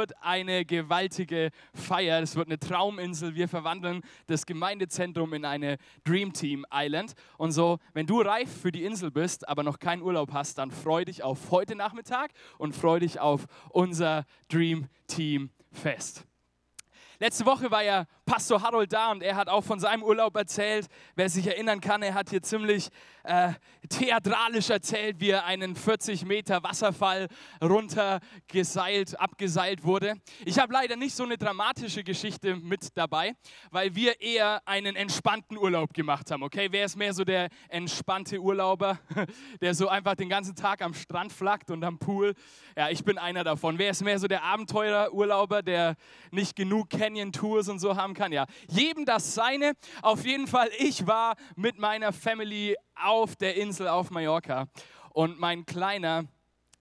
[0.00, 2.22] wird eine gewaltige Feier.
[2.22, 3.34] Es wird eine Trauminsel.
[3.34, 7.12] Wir verwandeln das Gemeindezentrum in eine Dream Team Island.
[7.36, 10.70] Und so, wenn du reif für die Insel bist, aber noch keinen Urlaub hast, dann
[10.70, 16.24] freu dich auf heute Nachmittag und freu dich auf unser Dream Team Fest.
[17.18, 20.86] Letzte Woche war ja Pastor Harold da und er hat auch von seinem Urlaub erzählt.
[21.16, 22.88] Wer sich erinnern kann, er hat hier ziemlich
[23.24, 23.54] äh,
[23.88, 27.26] theatralisch erzählt, wie er einen 40 Meter Wasserfall
[27.60, 30.14] runtergeseilt, abgeseilt wurde.
[30.44, 33.34] Ich habe leider nicht so eine dramatische Geschichte mit dabei,
[33.72, 36.44] weil wir eher einen entspannten Urlaub gemacht haben.
[36.44, 39.00] Okay, wer ist mehr so der entspannte Urlauber,
[39.60, 42.34] der so einfach den ganzen Tag am Strand flackt und am Pool?
[42.76, 43.76] Ja, ich bin einer davon.
[43.76, 45.96] Wer ist mehr so der Abenteurerurlauber, der
[46.30, 48.32] nicht genug Canyon Tours und so haben kann?
[48.32, 49.72] Ja, jedem das seine.
[50.02, 54.68] Auf jeden Fall, ich war mit meiner Family auf der Insel auf Mallorca.
[55.14, 56.24] Und mein Kleiner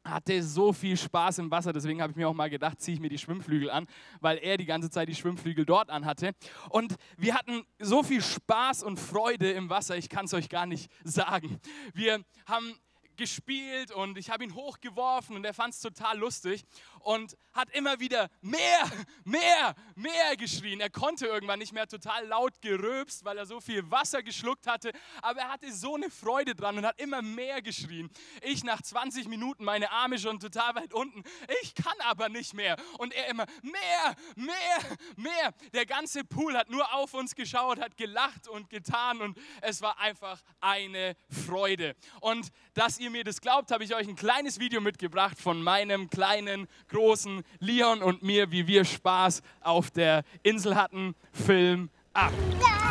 [0.04, 3.02] hatte so viel Spaß im Wasser, deswegen habe ich mir auch mal gedacht, ziehe ich
[3.02, 3.88] mir die Schwimmflügel an,
[4.20, 6.34] weil er die ganze Zeit die Schwimmflügel dort anhatte.
[6.70, 10.66] Und wir hatten so viel Spaß und Freude im Wasser, ich kann es euch gar
[10.66, 11.60] nicht sagen.
[11.94, 12.76] Wir haben
[13.20, 16.64] gespielt und ich habe ihn hochgeworfen und er fand es total lustig
[17.02, 18.90] und hat immer wieder mehr,
[19.24, 20.80] mehr, mehr geschrien.
[20.80, 24.92] Er konnte irgendwann nicht mehr total laut geröbst, weil er so viel Wasser geschluckt hatte,
[25.22, 28.10] aber er hatte so eine Freude dran und hat immer mehr geschrien.
[28.42, 31.24] Ich nach 20 Minuten, meine Arme schon total weit unten,
[31.62, 32.78] ich kann aber nicht mehr.
[32.98, 35.54] Und er immer mehr, mehr, mehr.
[35.74, 40.00] Der ganze Pool hat nur auf uns geschaut, hat gelacht und getan und es war
[40.00, 41.96] einfach eine Freude.
[42.22, 46.10] Und dass ihr mir das glaubt, habe ich euch ein kleines Video mitgebracht von meinem
[46.10, 51.16] kleinen, großen Leon und mir, wie wir Spaß auf der Insel hatten.
[51.32, 52.34] Film ab.
[52.60, 52.89] Nein,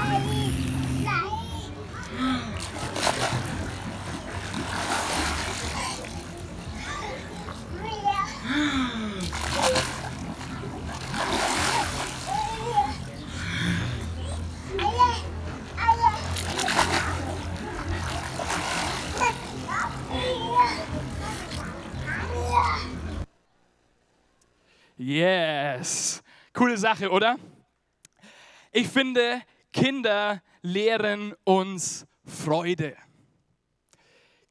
[24.99, 26.23] Yes.
[26.53, 27.39] Coole Sache, oder?
[28.73, 29.41] Ich finde,
[29.73, 32.97] Kinder lehren uns Freude.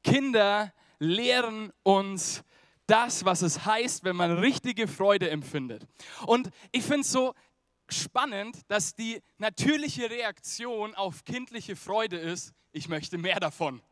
[0.02, 2.42] Kinder lehren uns
[2.86, 5.86] das, was es heißt, wenn man richtige Freude empfindet.
[6.24, 7.34] Und ich finde es so
[7.90, 13.82] spannend, dass die natürliche Reaktion auf kindliche Freude ist, ich möchte mehr davon.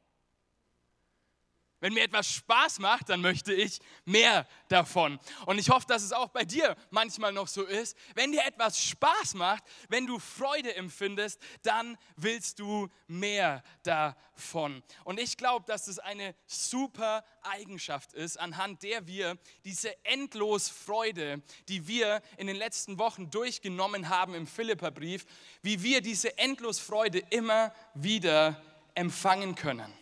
[1.80, 5.20] Wenn mir etwas Spaß macht, dann möchte ich mehr davon.
[5.44, 7.96] Und ich hoffe, dass es auch bei dir manchmal noch so ist.
[8.14, 14.82] Wenn dir etwas Spaß macht, wenn du Freude empfindest, dann willst du mehr davon.
[15.04, 21.42] Und ich glaube, dass es eine super Eigenschaft ist, anhand der wir diese endlos Freude,
[21.68, 25.26] die wir in den letzten Wochen durchgenommen haben im Philipperbrief,
[25.62, 28.62] wie wir diese endlos Freude immer wieder
[28.94, 29.92] empfangen können.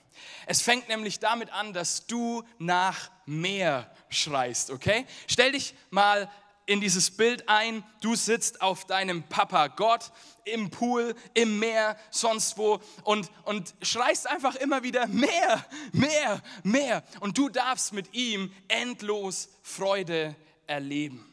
[0.47, 5.07] Es fängt nämlich damit an, dass du nach mehr schreist, okay?
[5.27, 6.31] Stell dich mal
[6.67, 10.13] in dieses Bild ein, du sitzt auf deinem Papa Gott
[10.45, 17.03] im Pool, im Meer, sonst wo und, und schreist einfach immer wieder mehr, mehr, mehr.
[17.21, 20.35] Und du darfst mit ihm endlos Freude
[20.67, 21.31] erleben.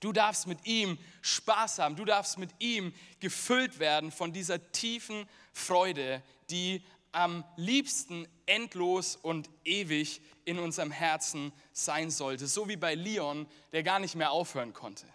[0.00, 5.26] Du darfst mit ihm Spaß haben, du darfst mit ihm gefüllt werden von dieser tiefen
[5.54, 12.46] Freude, die am liebsten endlos und ewig in unserem Herzen sein sollte.
[12.46, 15.06] So wie bei Leon, der gar nicht mehr aufhören konnte.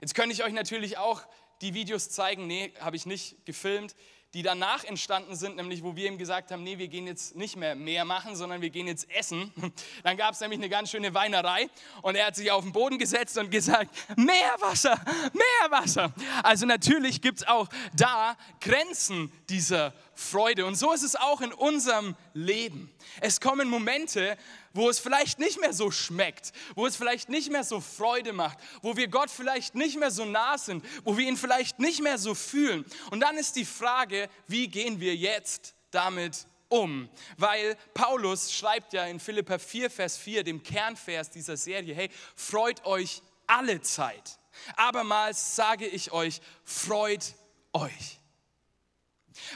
[0.00, 1.22] Jetzt könnte ich euch natürlich auch
[1.60, 3.94] die Videos zeigen, nee, habe ich nicht gefilmt,
[4.34, 7.54] die danach entstanden sind, nämlich wo wir ihm gesagt haben, nee, wir gehen jetzt nicht
[7.54, 9.52] mehr mehr machen, sondern wir gehen jetzt essen.
[10.02, 11.68] Dann gab es nämlich eine ganz schöne Weinerei
[12.02, 15.00] und er hat sich auf den Boden gesetzt und gesagt, mehr Wasser,
[15.32, 16.12] mehr Wasser.
[16.42, 20.66] Also natürlich gibt es auch da Grenzen dieser Freude.
[20.66, 22.90] Und so ist es auch in unserem Leben.
[23.20, 24.36] Es kommen Momente,
[24.72, 28.58] wo es vielleicht nicht mehr so schmeckt, wo es vielleicht nicht mehr so Freude macht,
[28.82, 32.18] wo wir Gott vielleicht nicht mehr so nah sind, wo wir ihn vielleicht nicht mehr
[32.18, 32.84] so fühlen.
[33.10, 37.08] Und dann ist die Frage, wie gehen wir jetzt damit um?
[37.36, 42.84] Weil Paulus schreibt ja in Philippa 4, Vers 4, dem Kernvers dieser Serie, hey, freut
[42.84, 44.38] euch alle Zeit.
[44.76, 47.34] Abermals sage ich euch, freut
[47.72, 48.20] euch.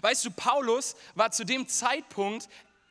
[0.02, 2.48] Weißt du, Paulus war zu dem Zeitpunkt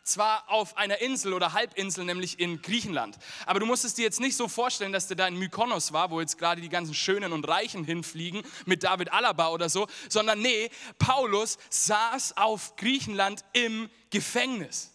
[0.08, 3.18] zwar auf einer Insel oder Halbinsel, nämlich in Griechenland.
[3.46, 6.10] Aber du musst es dir jetzt nicht so vorstellen, dass der da in Mykonos war,
[6.12, 10.40] wo jetzt gerade die ganzen Schönen und Reichen hinfliegen mit David Alaba oder so, sondern
[10.40, 14.92] nee, Paulus saß auf Griechenland im Gefängnis.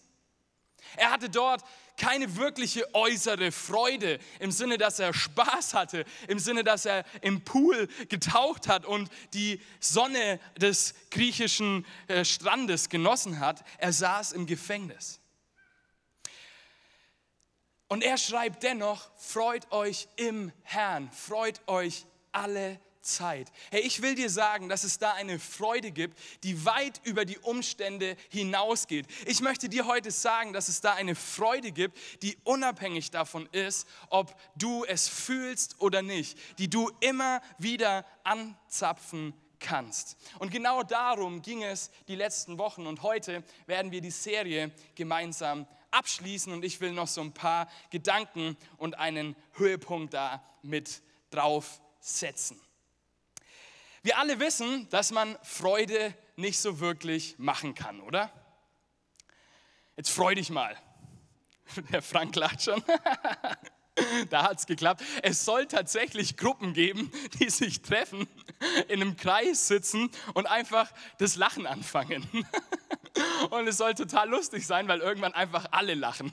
[0.97, 1.63] Er hatte dort
[2.03, 7.45] keine wirkliche äußere Freude im Sinne, dass er Spaß hatte, im Sinne, dass er im
[7.45, 13.63] Pool getaucht hat und die Sonne des griechischen äh, Strandes genossen hat.
[13.79, 15.21] Er saß im Gefängnis.
[17.87, 23.53] Und er schreibt dennoch, freut euch im Herrn, freut euch alle Zeit.
[23.71, 27.39] Hey, ich will dir sagen, dass es da eine Freude gibt, die weit über die
[27.39, 29.07] Umstände hinausgeht.
[29.27, 33.87] Ich möchte dir heute sagen, dass es da eine Freude gibt, die unabhängig davon ist,
[34.09, 40.17] ob du es fühlst oder nicht, die du immer wieder anzapfen kannst.
[40.39, 45.67] Und genau darum ging es die letzten Wochen und heute werden wir die Serie gemeinsam
[45.91, 52.61] abschließen und ich will noch so ein paar Gedanken und einen Höhepunkt da mit draufsetzen.
[54.05, 58.33] Wir alle wissen, dass man Freude nicht so wirklich machen kann, oder?
[59.97, 60.77] Jetzt freu dich mal.
[61.93, 62.83] Der Frank lacht schon.
[64.31, 65.05] Da hat es geklappt.
[65.23, 68.27] Es soll tatsächlich Gruppen geben, die sich treffen,
[68.89, 72.27] in einem Kreis sitzen und einfach das Lachen anfangen.
[73.51, 76.31] Und es soll total lustig sein, weil irgendwann einfach alle lachen.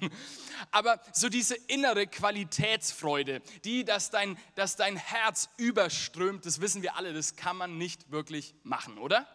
[0.72, 6.96] Aber so diese innere Qualitätsfreude, die, dass dein, dass dein Herz überströmt, das wissen wir
[6.96, 9.28] alle, das kann man nicht wirklich machen, oder?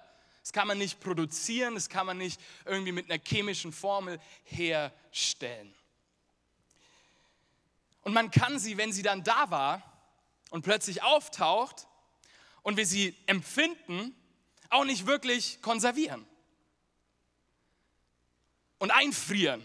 [0.43, 5.75] Das kann man nicht produzieren, das kann man nicht irgendwie mit einer chemischen Formel herstellen.
[8.03, 9.83] Und man kann sie, wenn sie dann da war
[10.51, 11.87] und plötzlich auftaucht
[12.63, 14.15] und wir sie empfinden,
[14.69, 16.27] auch nicht wirklich konservieren
[18.85, 19.65] und einfrieren.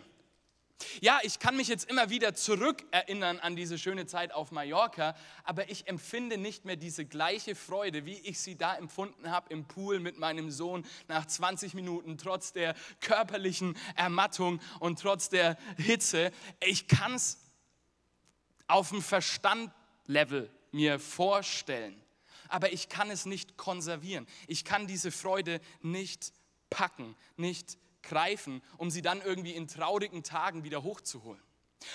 [1.01, 5.13] Ja, ich kann mich jetzt immer wieder zurückerinnern an diese schöne Zeit auf Mallorca,
[5.43, 9.65] aber ich empfinde nicht mehr diese gleiche Freude, wie ich sie da empfunden habe im
[9.65, 16.31] Pool mit meinem Sohn nach 20 Minuten, trotz der körperlichen Ermattung und trotz der Hitze.
[16.65, 17.39] Ich kann es
[18.67, 22.01] auf dem Verstandlevel mir vorstellen.
[22.47, 24.27] Aber ich kann es nicht konservieren.
[24.47, 26.31] Ich kann diese Freude nicht
[26.69, 31.41] packen, nicht greifen, um sie dann irgendwie in traurigen Tagen wieder hochzuholen.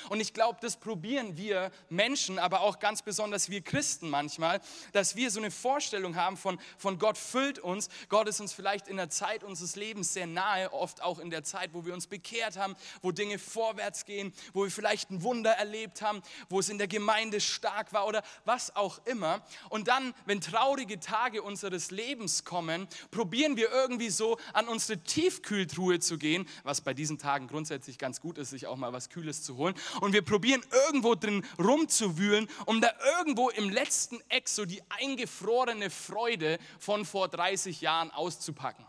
[0.08, 4.60] Und ich glaube, das probieren wir Menschen, aber auch ganz besonders wir Christen manchmal,
[4.92, 7.88] dass wir so eine Vorstellung haben von, von Gott füllt uns.
[8.08, 11.44] Gott ist uns vielleicht in der Zeit unseres Lebens sehr nahe, oft auch in der
[11.44, 15.52] Zeit, wo wir uns bekehrt haben, wo Dinge vorwärts gehen, wo wir vielleicht ein Wunder
[15.52, 19.42] erlebt haben, wo es in der Gemeinde stark war oder was auch immer.
[19.68, 25.98] Und dann, wenn traurige Tage unseres Lebens kommen, probieren wir irgendwie so an unsere Tiefkühltruhe
[25.98, 29.42] zu gehen, was bei diesen Tagen grundsätzlich ganz gut ist, sich auch mal was Kühles
[29.42, 34.64] zu holen und wir probieren irgendwo drin rumzuwühlen, um da irgendwo im letzten Eck so
[34.64, 38.86] die eingefrorene Freude von vor 30 Jahren auszupacken.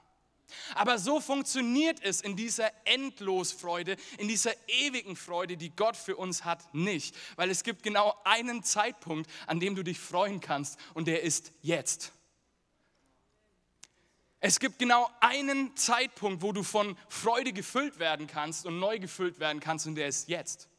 [0.75, 6.45] Aber so funktioniert es in dieser Endlosfreude, in dieser ewigen Freude, die Gott für uns
[6.45, 7.15] hat, nicht.
[7.35, 11.51] Weil es gibt genau einen Zeitpunkt, an dem du dich freuen kannst und der ist
[11.61, 12.11] jetzt.
[14.39, 19.39] Es gibt genau einen Zeitpunkt, wo du von Freude gefüllt werden kannst und neu gefüllt
[19.39, 20.69] werden kannst und der ist jetzt.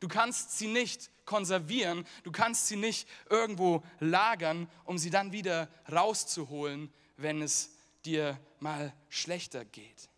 [0.00, 5.68] Du kannst sie nicht konservieren, du kannst sie nicht irgendwo lagern, um sie dann wieder
[5.90, 7.70] rauszuholen, wenn es
[8.04, 10.08] dir mal schlechter geht.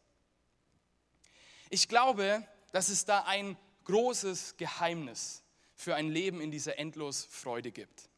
[1.71, 5.43] Ich glaube, dass es da ein großes Geheimnis
[5.75, 8.09] für ein Leben in dieser Endlosfreude gibt.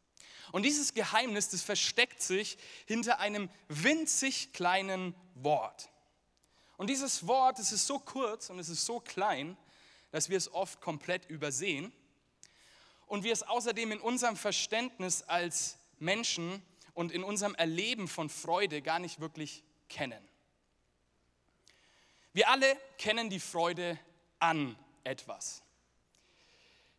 [0.52, 5.88] Und dieses Geheimnis, das versteckt sich hinter einem winzig kleinen Wort.
[6.76, 9.56] Und dieses Wort, es ist so kurz und es ist so klein,
[10.10, 11.92] dass wir es oft komplett übersehen
[13.06, 16.62] und wir es außerdem in unserem Verständnis als Menschen
[16.94, 20.28] und in unserem Erleben von Freude gar nicht wirklich kennen.
[22.32, 23.98] Wir alle kennen die Freude
[24.38, 25.62] an etwas.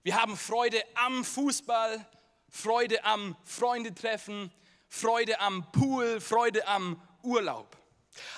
[0.04, 2.06] Wir haben Freude am Fußball,
[2.50, 4.52] Freude am Freundetreffen,
[4.90, 7.78] Freude am Pool, Freude am Urlaub.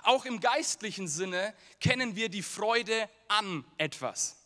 [0.04, 4.43] Auch im geistlichen Sinne kennen wir die Freude an etwas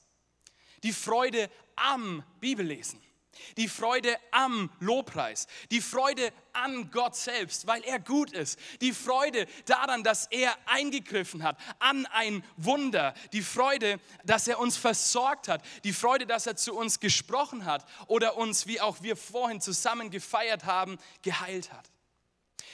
[0.84, 3.02] die Freude am Bibellesen,
[3.56, 9.48] die Freude am Lobpreis, die Freude an Gott selbst, weil er gut ist, die Freude
[9.66, 15.64] daran, dass er eingegriffen hat, an ein Wunder, die Freude, dass er uns versorgt hat,
[15.84, 20.10] die Freude, dass er zu uns gesprochen hat oder uns, wie auch wir vorhin zusammen
[20.10, 21.92] gefeiert haben, geheilt hat.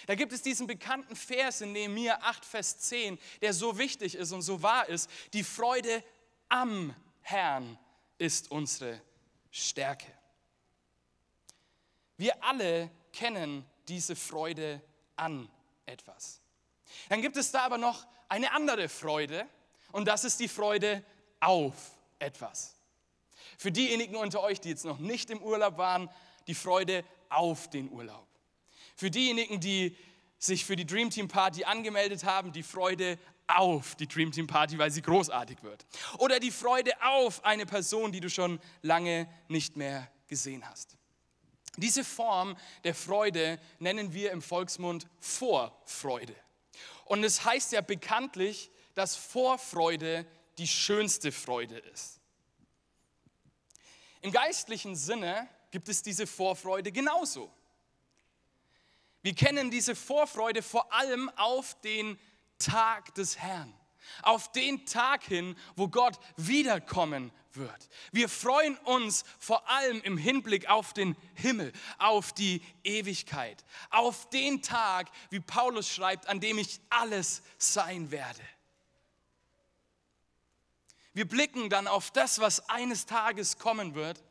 [0.06, 4.32] Da gibt es diesen bekannten Vers in Nehemiah 8, Vers 10, der so wichtig ist
[4.34, 5.10] und so wahr ist.
[5.32, 6.04] Die Freude
[6.50, 7.80] am Herrn
[8.18, 9.02] ist unsere
[9.52, 10.12] Stärke.
[12.18, 14.82] Wir alle kennen diese Freude
[15.16, 15.50] an
[15.86, 16.42] etwas.
[17.10, 19.48] Dann gibt es da aber noch eine andere Freude
[19.92, 21.04] und das ist die Freude
[21.40, 21.74] auf
[22.20, 22.76] etwas.
[23.58, 26.10] Für diejenigen unter euch, die jetzt noch nicht im Urlaub waren,
[26.48, 28.28] die Freude auf den Urlaub.
[28.96, 29.98] Für diejenigen, die
[30.38, 34.78] sich für die Dream Team Party angemeldet haben, die Freude auf die Dream Team Party,
[34.78, 35.86] weil sie großartig wird.
[36.18, 40.98] Oder die Freude auf eine Person, die du schon lange nicht mehr gesehen hast.
[41.78, 46.36] Diese Form der Freude nennen wir im Volksmund Vorfreude.
[47.06, 50.26] Und es heißt ja bekanntlich, dass Vorfreude
[50.58, 52.20] die schönste Freude ist.
[54.22, 57.52] Im geistlichen Sinne gibt es diese Vorfreude genauso.
[59.24, 62.20] Wir kennen diese Vorfreude vor allem auf den
[62.60, 63.74] Tag des Herrn,
[64.22, 67.90] auf den Tag hin, wo Gott wiederkommen wird.
[68.12, 74.62] Wir freuen uns vor allem im Hinblick auf den Himmel, auf die Ewigkeit, auf den
[74.62, 78.42] Tag, wie Paulus schreibt, an dem ich alles sein werde.
[81.14, 84.24] Wir blicken dann auf das, was eines Tages kommen wird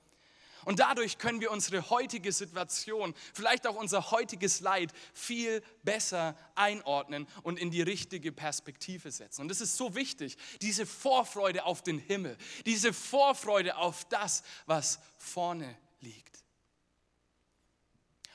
[0.65, 7.27] und dadurch können wir unsere heutige Situation, vielleicht auch unser heutiges Leid viel besser einordnen
[7.43, 9.43] und in die richtige Perspektive setzen.
[9.43, 14.99] Und das ist so wichtig, diese Vorfreude auf den Himmel, diese Vorfreude auf das, was
[15.19, 16.32] vorne liegt.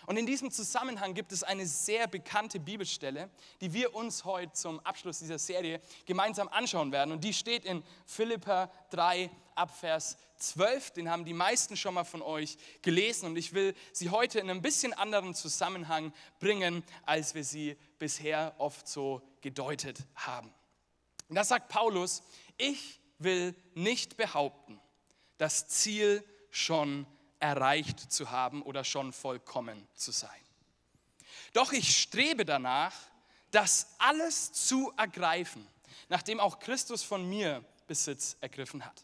[0.07, 4.79] Und in diesem Zusammenhang gibt es eine sehr bekannte Bibelstelle, die wir uns heute zum
[4.79, 7.11] Abschluss dieser Serie gemeinsam anschauen werden.
[7.11, 10.91] Und die steht in Philippa 3 Abvers 12.
[10.91, 13.25] Den haben die meisten schon mal von euch gelesen.
[13.25, 18.55] Und ich will sie heute in einem bisschen anderen Zusammenhang bringen, als wir sie bisher
[18.59, 20.53] oft so gedeutet haben.
[21.27, 22.23] Und da sagt Paulus,
[22.55, 24.79] ich will nicht behaupten,
[25.37, 27.05] das Ziel schon
[27.39, 30.29] erreicht zu haben oder schon vollkommen zu sein.
[31.53, 32.93] Doch ich strebe danach,
[33.51, 35.65] das alles zu ergreifen,
[36.09, 39.03] nachdem auch Christus von mir Besitz ergriffen hat.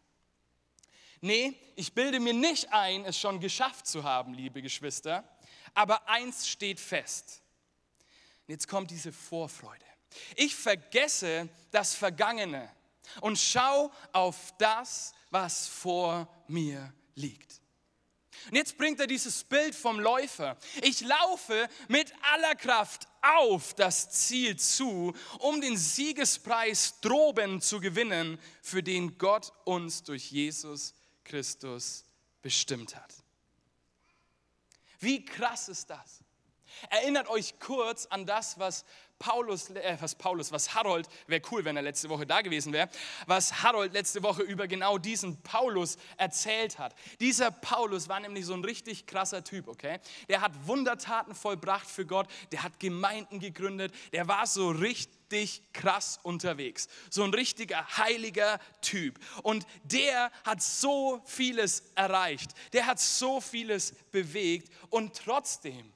[1.21, 5.23] Nee, ich bilde mir nicht ein, es schon geschafft zu haben, liebe Geschwister,
[5.73, 7.41] aber eins steht fest.
[8.41, 9.85] Und jetzt kommt diese Vorfreude.
[10.35, 12.69] Ich vergesse das Vergangene
[13.21, 17.62] und schau auf das, was vor mir liegt.
[18.49, 20.57] Und jetzt bringt er dieses Bild vom Läufer.
[20.81, 28.39] Ich laufe mit aller Kraft auf das Ziel zu, um den Siegespreis droben zu gewinnen,
[28.61, 32.05] für den Gott uns durch Jesus Christus
[32.41, 33.13] bestimmt hat.
[34.99, 36.23] Wie krass ist das?
[36.89, 38.83] Erinnert euch kurz an das, was
[39.19, 42.89] Paulus, äh, was Paulus, was Harold, wäre cool, wenn er letzte Woche da gewesen wäre,
[43.25, 46.93] was Harold letzte Woche über genau diesen Paulus erzählt hat.
[47.19, 49.99] Dieser Paulus war nämlich so ein richtig krasser Typ, okay?
[50.27, 56.19] Der hat Wundertaten vollbracht für Gott, der hat Gemeinden gegründet, der war so richtig krass
[56.23, 56.87] unterwegs.
[57.09, 59.19] So ein richtiger heiliger Typ.
[59.41, 62.51] Und der hat so vieles erreicht.
[62.73, 64.69] Der hat so vieles bewegt.
[64.89, 65.91] Und trotzdem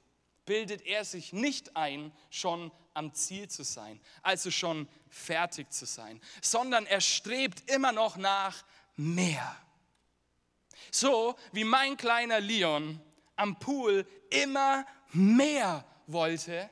[0.48, 6.20] bildet er sich nicht ein, schon am Ziel zu sein, also schon fertig zu sein,
[6.42, 8.64] sondern er strebt immer noch nach
[8.96, 9.56] mehr.
[10.90, 13.00] So wie mein kleiner Leon
[13.36, 16.68] am Pool immer mehr wollte,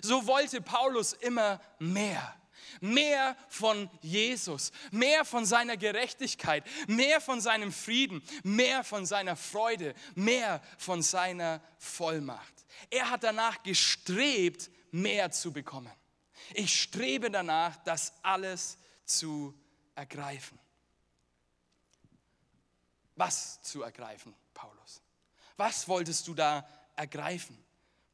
[0.00, 2.34] so wollte Paulus immer mehr.
[2.80, 9.94] Mehr von Jesus, mehr von seiner Gerechtigkeit, mehr von seinem Frieden, mehr von seiner Freude,
[10.14, 12.54] mehr von seiner Vollmacht.
[12.90, 14.70] Er hat danach gestrebt,
[15.02, 15.92] mehr zu bekommen.
[16.54, 19.54] Ich strebe danach, das alles zu
[19.94, 20.58] ergreifen.
[23.16, 25.02] Was zu ergreifen, Paulus?
[25.56, 27.58] Was wolltest du da ergreifen?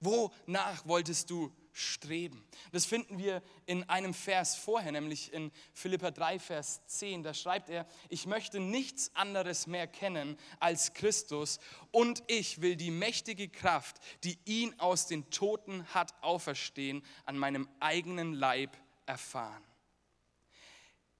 [0.00, 2.47] Wonach wolltest du streben.
[2.71, 7.25] Das finden wir in einem Vers vorher, nämlich in Philippa 3, Vers 10.
[7.25, 11.59] Da schreibt er, ich möchte nichts anderes mehr kennen als Christus
[11.90, 17.69] und ich will die mächtige Kraft, die ihn aus den Toten hat auferstehen, an meinem
[17.81, 19.64] eigenen Leib erfahren.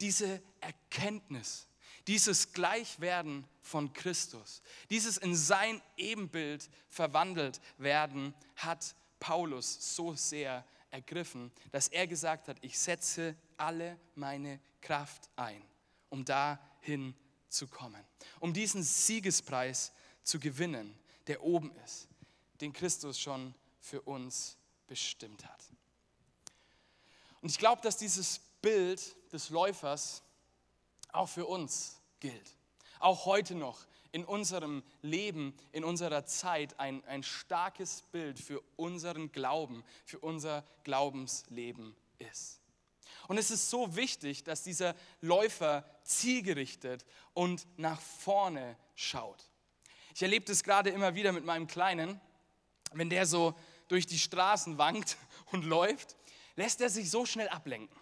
[0.01, 1.69] Diese Erkenntnis,
[2.07, 8.95] dieses Gleichwerden von Christus, dieses in sein Ebenbild verwandelt werden, hat
[9.25, 15.63] Paulus so sehr ergriffen, dass er gesagt hat, ich setze alle meine Kraft ein,
[16.11, 17.15] um dahin
[17.49, 18.05] zu kommen,
[18.39, 19.93] um diesen Siegespreis
[20.25, 20.95] zu gewinnen,
[21.27, 22.07] der oben ist,
[22.61, 25.71] den Christus schon für uns bestimmt hat.
[27.41, 30.23] Und ich glaube, dass dieses Bild des Läufers
[31.13, 32.59] auch für uns gilt.
[32.99, 39.33] Auch heute noch in unserem Leben, in unserer Zeit ein, ein starkes Bild für unseren
[39.33, 42.61] Glauben, für unser Glaubensleben ist.
[43.27, 49.51] Und es ist so wichtig, dass dieser Läufer zielgerichtet und nach vorne schaut.
[50.15, 52.21] Ich erlebe das gerade immer wieder mit meinem Kleinen,
[52.93, 53.57] wenn der so
[53.89, 55.17] durch die Straßen wankt
[55.51, 56.15] und läuft,
[56.55, 57.99] lässt er sich so schnell ablenken.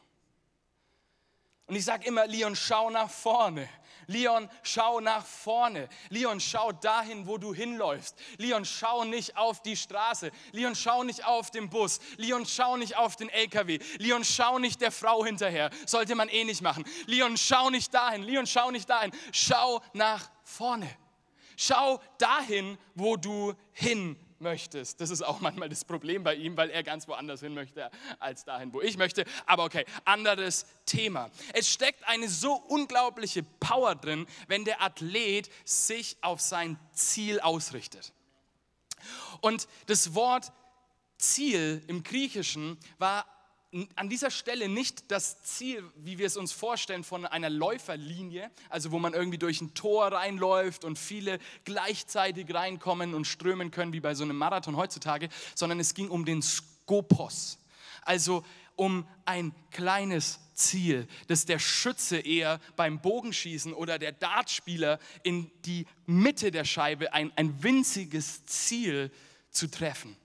[1.66, 3.68] Und ich sage immer, Leon, schau nach vorne.
[4.06, 5.88] Leon, schau nach vorne.
[6.10, 8.16] Leon, schau dahin, wo du hinläufst.
[8.38, 10.30] Leon, schau nicht auf die Straße.
[10.50, 12.00] Leon, schau nicht auf den Bus.
[12.16, 13.78] Leon, schau nicht auf den LKW.
[13.98, 15.70] Leon, schau nicht der Frau hinterher.
[15.86, 16.84] Sollte man eh nicht machen.
[17.06, 18.22] Leon, schau nicht dahin.
[18.22, 19.12] Leon, schau nicht dahin.
[19.32, 20.88] Schau nach vorne.
[21.56, 25.00] Schau dahin, wo du hin möchtest.
[25.00, 28.44] Das ist auch manchmal das Problem bei ihm, weil er ganz woanders hin möchte als
[28.44, 29.24] dahin, wo ich möchte.
[29.46, 31.30] Aber okay, anderes Thema.
[31.54, 38.12] Es steckt eine so unglaubliche Power drin, wenn der Athlet sich auf sein Ziel ausrichtet.
[39.40, 40.52] Und das Wort
[41.18, 43.26] Ziel im Griechischen war
[43.96, 48.92] an dieser Stelle nicht das Ziel, wie wir es uns vorstellen, von einer Läuferlinie, also
[48.92, 54.00] wo man irgendwie durch ein Tor reinläuft und viele gleichzeitig reinkommen und strömen können, wie
[54.00, 57.58] bei so einem Marathon heutzutage, sondern es ging um den Skopos,
[58.02, 58.44] also
[58.76, 65.86] um ein kleines Ziel, das der Schütze eher beim Bogenschießen oder der Dartspieler in die
[66.04, 69.10] Mitte der Scheibe ein, ein winziges Ziel
[69.50, 70.16] zu treffen.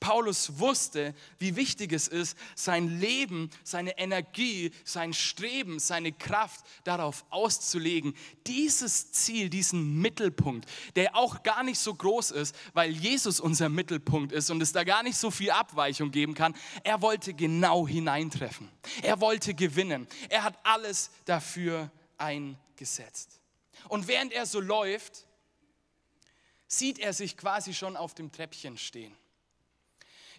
[0.00, 7.24] Paulus wusste, wie wichtig es ist, sein Leben, seine Energie, sein Streben, seine Kraft darauf
[7.28, 8.14] auszulegen,
[8.46, 14.32] dieses Ziel, diesen Mittelpunkt, der auch gar nicht so groß ist, weil Jesus unser Mittelpunkt
[14.32, 18.70] ist und es da gar nicht so viel Abweichung geben kann, er wollte genau hineintreffen.
[19.02, 20.08] Er wollte gewinnen.
[20.30, 23.40] Er hat alles dafür eingesetzt.
[23.88, 25.26] Und während er so läuft,
[26.66, 29.14] sieht er sich quasi schon auf dem Treppchen stehen.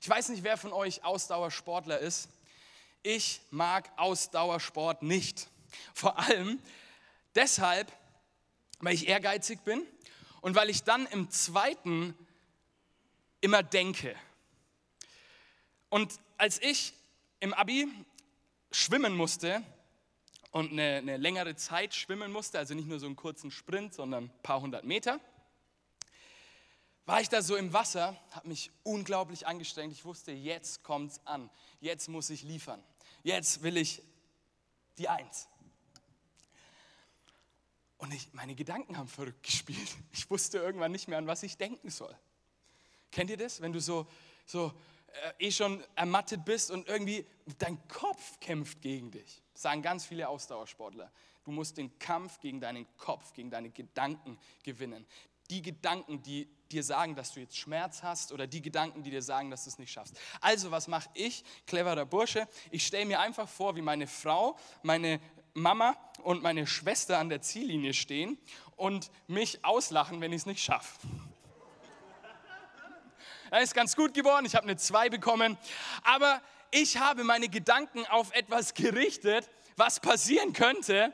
[0.04, 2.28] Ich weiß nicht, wer von euch Ausdauersportler ist.
[3.04, 5.48] Ich mag Ausdauersport nicht.
[5.94, 6.60] Vor allem
[7.36, 7.92] deshalb,
[8.80, 9.86] weil ich ehrgeizig bin
[10.42, 12.18] und weil ich dann im zweiten
[13.42, 14.16] immer denke.
[15.90, 16.96] Und als ich
[17.40, 17.88] im Abi
[18.72, 19.62] schwimmen musste
[20.50, 24.24] und eine, eine, längere Zeit schwimmen musste, also nicht nur so einen kurzen Sprint, sondern
[24.24, 25.20] ein paar hundert Meter,
[27.06, 29.92] war ich da so im Wasser, habe mich unglaublich angestrengt.
[29.94, 31.50] Ich wusste, jetzt kommt es an.
[31.80, 32.84] Jetzt muss ich liefern.
[33.24, 34.02] Jetzt will ich
[34.98, 35.48] die Eins.
[37.98, 39.96] Und ich, meine Gedanken haben verrückt gespielt.
[40.12, 42.16] Ich wusste irgendwann nicht mehr, an was ich denken soll.
[43.12, 43.62] Kennt ihr das?
[43.62, 44.08] Wenn du so,
[44.46, 44.74] so
[45.40, 47.26] äh, eh schon ermattet bist und irgendwie
[47.58, 49.42] dein Kopf kämpft gegen dich.
[49.54, 51.12] Sagen ganz viele Ausdauersportler.
[51.44, 55.06] Du musst den Kampf gegen deinen Kopf, gegen deine Gedanken gewinnen.
[55.50, 59.22] Die Gedanken, die dir sagen, dass du jetzt Schmerz hast oder die Gedanken, die dir
[59.22, 60.20] sagen, dass du es nicht schaffst.
[60.40, 62.48] Also, was mache ich, cleverer Bursche?
[62.72, 65.20] Ich stelle mir einfach vor, wie meine Frau, meine
[65.54, 68.38] Mama und meine Schwester an der Ziellinie stehen
[68.76, 70.98] und mich auslachen, wenn ich es nicht schaffe.
[73.50, 75.58] Das ist ganz gut geworden, ich habe eine 2 bekommen,
[76.04, 81.14] aber ich habe meine Gedanken auf etwas gerichtet, was passieren könnte,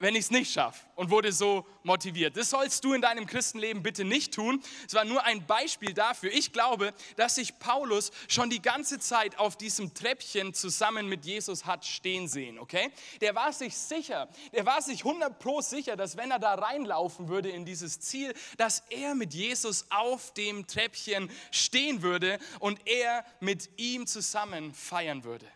[0.00, 2.36] wenn ich es nicht schaffe und wurde so motiviert.
[2.36, 4.62] Das sollst du in deinem Christenleben bitte nicht tun.
[4.86, 6.32] Es war nur ein Beispiel dafür.
[6.32, 11.66] Ich glaube, dass sich Paulus schon die ganze Zeit auf diesem Treppchen zusammen mit Jesus
[11.66, 12.90] hat stehen sehen, okay?
[13.20, 17.28] Der war sich sicher, der war sich 100 pro sicher, dass wenn er da reinlaufen
[17.28, 23.24] würde in dieses Ziel, dass er mit Jesus auf dem Treppchen stehen würde und er
[23.40, 25.46] mit ihm zusammen feiern würde.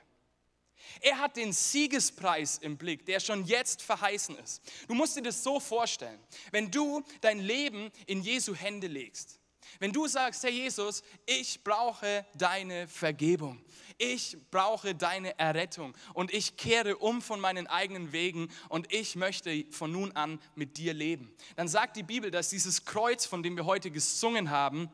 [1.01, 4.63] Er hat den Siegespreis im Blick, der schon jetzt verheißen ist.
[4.89, 6.19] Du musst dir das so vorstellen,
[6.51, 9.39] wenn du dein Leben in Jesu Hände legst,
[9.81, 13.63] wenn du sagst, Herr Jesus, ich brauche deine Vergebung,
[13.99, 15.97] ich brauche deine Errettung.
[16.13, 20.77] Und ich kehre um von meinen eigenen Wegen und ich möchte von nun an mit
[20.77, 24.91] dir leben, dann sagt die Bibel, dass dieses Kreuz, von dem wir heute gesungen haben,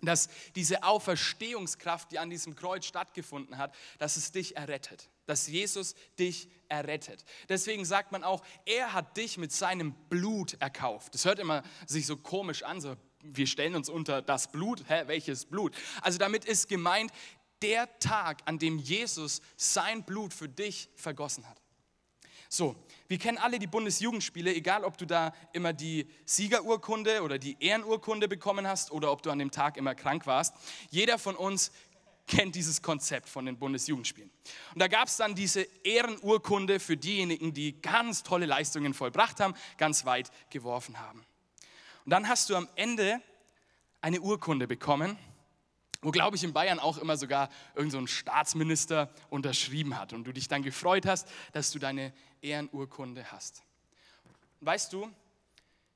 [0.00, 5.94] dass diese Auferstehungskraft, die an diesem Kreuz stattgefunden hat, dass es dich errettet, dass Jesus
[6.18, 7.24] dich errettet.
[7.48, 11.14] Deswegen sagt man auch, er hat dich mit seinem Blut erkauft.
[11.14, 15.04] Das hört immer sich so komisch an, so wir stellen uns unter das Blut, hä,
[15.06, 15.74] welches Blut?
[16.02, 17.12] Also damit ist gemeint
[17.62, 21.60] der Tag, an dem Jesus sein Blut für dich vergossen hat.
[22.50, 22.76] So,
[23.08, 28.26] wir kennen alle die Bundesjugendspiele, egal ob du da immer die Siegerurkunde oder die Ehrenurkunde
[28.26, 30.54] bekommen hast oder ob du an dem Tag immer krank warst.
[30.88, 31.72] Jeder von uns
[32.28, 34.30] kennt dieses Konzept von den Bundesjugendspielen.
[34.74, 39.54] Und da gab es dann diese Ehrenurkunde für diejenigen, die ganz tolle Leistungen vollbracht haben,
[39.76, 41.24] ganz weit geworfen haben.
[42.04, 43.20] Und dann hast du am Ende
[44.00, 45.18] eine Urkunde bekommen
[46.00, 50.32] wo, glaube ich, in Bayern auch immer sogar irgendein so Staatsminister unterschrieben hat und du
[50.32, 53.62] dich dann gefreut hast, dass du deine Ehrenurkunde hast.
[54.60, 55.10] weißt du,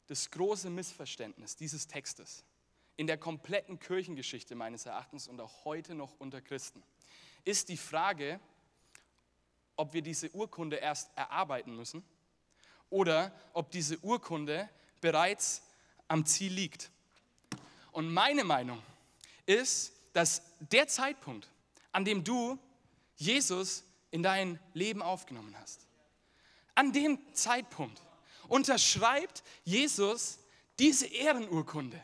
[0.09, 2.45] das große Missverständnis dieses Textes
[2.97, 6.83] in der kompletten Kirchengeschichte meines Erachtens und auch heute noch unter Christen
[7.45, 8.41] ist die Frage,
[9.77, 12.05] ob wir diese Urkunde erst erarbeiten müssen
[12.91, 14.69] oder ob diese Urkunde
[15.01, 15.63] bereits
[16.09, 16.91] am Ziel liegt.
[17.91, 18.83] Und meine Meinung
[19.47, 21.49] ist, dass der Zeitpunkt,
[21.91, 22.59] an dem du
[23.17, 25.87] Jesus in dein Leben aufgenommen hast,
[26.75, 28.01] an dem Zeitpunkt
[28.49, 30.39] unterschreibt Jesus
[30.79, 32.01] diese Ehrenurkunde,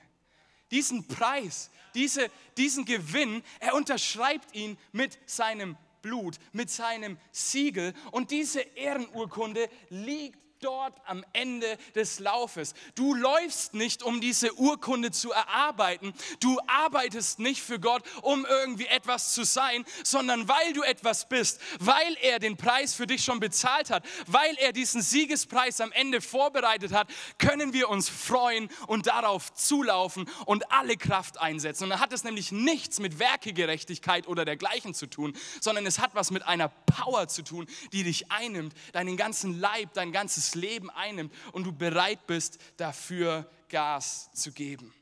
[0.70, 3.42] diesen Preis, diese, diesen Gewinn.
[3.60, 7.94] Er unterschreibt ihn mit seinem Blut, mit seinem Siegel.
[8.12, 12.74] Und diese Ehrenurkunde liegt dort am Ende des Laufes.
[12.94, 16.12] Du läufst nicht, um diese Urkunde zu erarbeiten.
[16.40, 21.60] Du arbeitest nicht für Gott, um irgendwie etwas zu sein, sondern weil du etwas bist,
[21.78, 26.20] weil er den Preis für dich schon bezahlt hat, weil er diesen Siegespreis am Ende
[26.20, 31.84] vorbereitet hat, können wir uns freuen und darauf zulaufen und alle Kraft einsetzen.
[31.84, 36.14] Und dann hat es nämlich nichts mit Werkegerechtigkeit oder dergleichen zu tun, sondern es hat
[36.14, 40.90] was mit einer Power zu tun, die dich einnimmt, deinen ganzen Leib, dein ganzes Leben
[40.90, 44.94] einnimmt und du bereit bist, dafür Gas zu geben.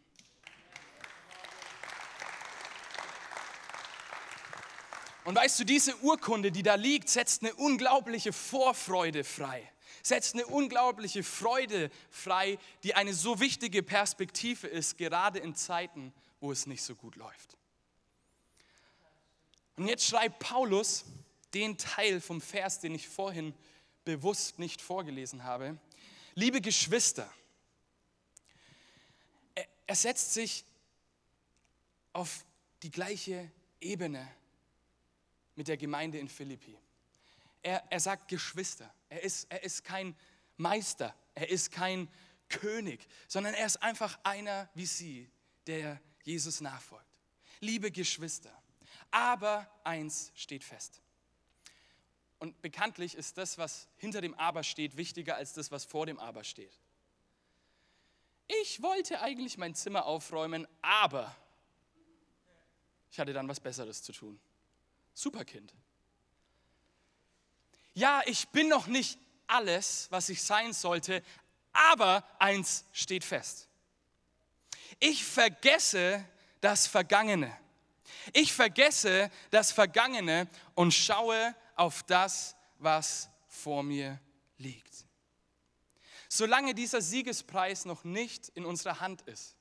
[5.27, 9.69] Und weißt du, diese Urkunde, die da liegt, setzt eine unglaubliche Vorfreude frei.
[10.05, 16.53] Setzt eine unglaubliche Freude frei, die eine so wichtige Perspektive ist, gerade in Zeiten, wo
[16.53, 17.57] es nicht so gut läuft.
[19.77, 21.05] Und jetzt schreibt Paulus
[21.55, 23.53] den Teil vom Vers, den ich vorhin
[24.07, 25.77] bewusst nicht vorgelesen habe.
[26.35, 27.31] Liebe Geschwister,
[29.87, 30.65] er setzt sich
[32.15, 32.47] auf
[32.83, 34.27] die gleiche Ebene
[35.55, 36.79] mit der Gemeinde in Philippi.
[37.63, 38.93] Er, er sagt Geschwister.
[39.11, 40.17] Er ist, er ist kein
[40.57, 41.15] Meister.
[41.35, 42.09] Er ist kein
[42.49, 45.29] König, sondern er ist einfach einer wie Sie,
[45.67, 47.05] der Jesus nachfolgt.
[47.61, 48.53] Liebe Geschwister,
[49.11, 51.01] aber eins steht fest.
[52.39, 56.19] Und bekanntlich ist das, was hinter dem Aber steht, wichtiger als das, was vor dem
[56.19, 56.79] Aber steht.
[58.63, 61.35] Ich wollte eigentlich mein Zimmer aufräumen, aber
[63.11, 64.39] ich hatte dann was Besseres zu tun.
[65.15, 65.73] Superkind.
[67.95, 71.23] Ja, ich bin noch nicht alles, was ich sein sollte,
[71.73, 73.69] aber eins steht fest.
[74.99, 76.25] Ich vergesse
[76.61, 77.57] das Vergangene.
[78.33, 84.21] Ich vergesse das Vergangene und schaue auf das, was vor mir
[84.59, 85.07] liegt.
[86.29, 89.57] Solange dieser Siegespreis noch nicht in unserer Hand ist,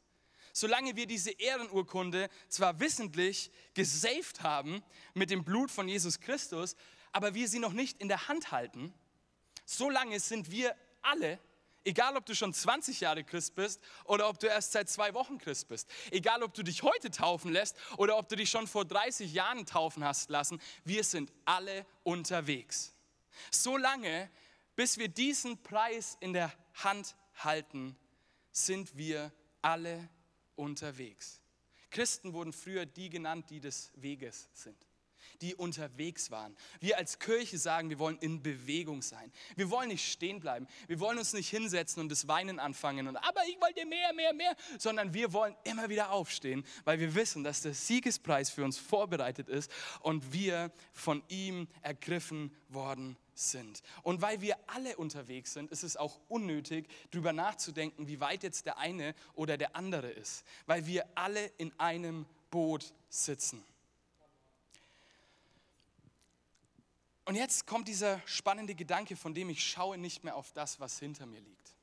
[0.52, 4.82] solange wir diese Ehrenurkunde zwar wissentlich gesaved haben
[5.14, 6.76] mit dem Blut von Jesus Christus,
[7.12, 8.94] aber wir sie noch nicht in der Hand halten,
[9.66, 11.40] solange sind wir alle
[11.86, 15.38] Egal, ob du schon 20 Jahre Christ bist oder ob du erst seit zwei Wochen
[15.38, 15.90] Christ bist.
[16.12, 19.66] Egal, ob du dich heute taufen lässt oder ob du dich schon vor 30 Jahren
[19.66, 20.60] taufen hast lassen.
[20.84, 22.94] Wir sind alle unterwegs.
[23.52, 24.30] So lange,
[24.76, 27.96] bis wir diesen Preis in der Hand halten,
[28.52, 30.10] sind wir alle
[30.56, 31.40] unterwegs.
[31.92, 34.76] Christen wurden früher die genannt, die des Weges sind
[35.42, 36.56] die unterwegs waren.
[36.80, 39.32] Wir als Kirche sagen, wir wollen in Bewegung sein.
[39.56, 40.68] Wir wollen nicht stehen bleiben.
[40.88, 44.34] Wir wollen uns nicht hinsetzen und das Weinen anfangen und aber ich wollte mehr, mehr,
[44.34, 48.78] mehr, sondern wir wollen immer wieder aufstehen, weil wir wissen, dass der Siegespreis für uns
[48.78, 49.72] vorbereitet ist
[50.02, 53.82] und wir von ihm ergriffen worden sind.
[54.04, 58.66] Und weil wir alle unterwegs sind, ist es auch unnötig, darüber nachzudenken, wie weit jetzt
[58.66, 63.64] der eine oder der andere ist, weil wir alle in einem Boot sitzen.
[67.26, 71.00] Und jetzt kommt dieser spannende Gedanke, von dem ich schaue nicht mehr auf das, was
[71.00, 71.76] hinter mir liegt.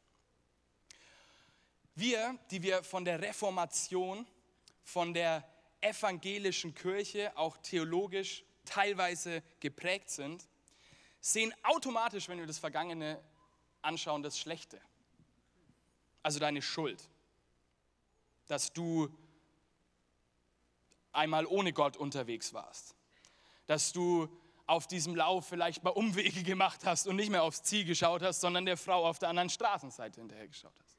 [1.96, 4.26] Wir, die wir von der Reformation,
[4.84, 5.46] von der
[5.80, 10.46] evangelischen Kirche, auch theologisch teilweise geprägt sind,
[11.20, 13.20] sehen automatisch, wenn wir das Vergangene
[13.82, 14.80] anschauen, das Schlechte.
[16.22, 17.08] Also deine Schuld.
[18.46, 19.08] Dass du
[21.12, 22.94] einmal ohne Gott unterwegs warst.
[23.66, 24.28] Dass du
[24.72, 28.40] auf diesem Lauf vielleicht mal Umwege gemacht hast und nicht mehr aufs Ziel geschaut hast,
[28.40, 30.98] sondern der Frau auf der anderen Straßenseite hinterher geschaut hast.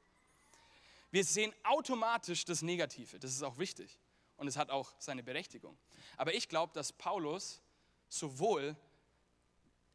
[1.09, 3.99] Wir sehen automatisch das Negative, das ist auch wichtig
[4.38, 5.75] und es hat auch seine Berechtigung.
[6.17, 7.63] Aber ich glaube, dass Paulus
[8.09, 8.75] sowohl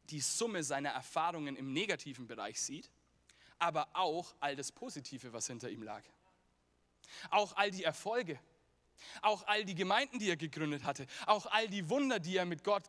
[0.09, 2.91] die Summe seiner Erfahrungen im negativen Bereich sieht,
[3.59, 6.03] aber auch all das Positive, was hinter ihm lag.
[7.29, 8.39] Auch all die Erfolge,
[9.21, 12.63] Auch all die Gemeinden, die er gegründet hatte, auch all die Wunder, die er mit
[12.63, 12.83] Gott